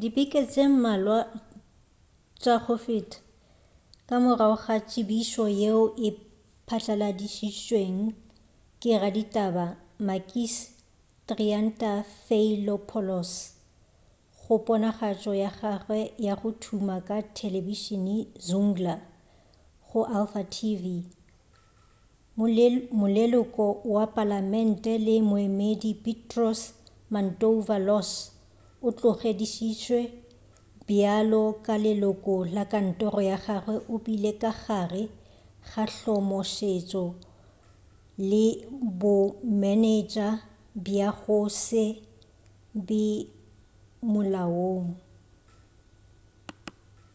[0.00, 1.18] dibeke tše mmalwa
[2.42, 3.18] tša go feta
[4.08, 6.08] ka morago ga tsebišo yeo e
[6.68, 8.04] patlaladitšwego
[8.80, 9.66] ke raditaba
[10.06, 10.54] makis
[11.28, 13.30] triantafylopoulos
[14.42, 18.94] go ponagatšo ya gagwe ya go thuma ya telebišene zoungla
[19.88, 20.82] go alpha tv
[23.00, 26.60] moleloko wa palamente le moemedi petros
[27.12, 28.10] mantouvalos
[28.86, 30.00] o tlogedišišwe
[30.86, 35.04] bjalo ka leloko la kantoro ya gagwe o bile ka gare
[35.70, 37.04] ga hlomosetšo
[38.30, 38.44] le
[39.00, 40.28] bomenetša
[40.84, 41.84] bja go se
[42.86, 43.02] be
[44.12, 44.86] molaong